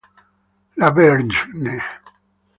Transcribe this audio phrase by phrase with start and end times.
[0.77, 1.37] La Vergne